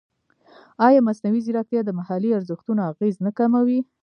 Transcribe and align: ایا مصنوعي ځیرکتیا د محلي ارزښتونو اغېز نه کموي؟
ایا 0.87 0.99
مصنوعي 1.07 1.41
ځیرکتیا 1.45 1.81
د 1.85 1.89
محلي 1.99 2.29
ارزښتونو 2.37 2.81
اغېز 2.91 3.15
نه 3.25 3.31
کموي؟ 3.37 3.79